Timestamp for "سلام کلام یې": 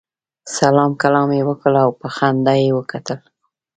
0.57-1.41